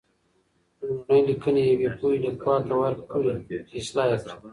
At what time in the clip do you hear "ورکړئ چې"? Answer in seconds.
2.81-3.75